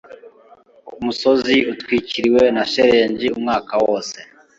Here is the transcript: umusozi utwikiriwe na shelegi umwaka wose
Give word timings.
umusozi 0.99 1.55
utwikiriwe 1.73 2.43
na 2.55 2.63
shelegi 2.71 3.27
umwaka 3.37 3.73
wose 3.85 4.17